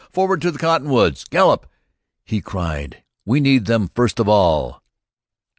[0.11, 1.25] "Forward to the cottonwoods.
[1.25, 1.67] Gallop!"
[2.25, 3.03] he cried.
[3.23, 4.81] "We need them first of all!"